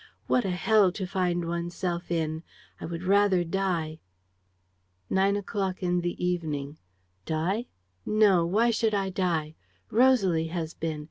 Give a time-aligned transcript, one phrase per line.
[0.25, 2.41] What a hell to find one's self in!
[2.79, 3.99] I would rather die....
[5.11, 6.79] "Nine o'clock in the evening.
[7.27, 7.67] "Die?
[8.03, 8.43] No!
[8.43, 9.53] Why should I die?
[9.91, 10.99] Rosalie has been.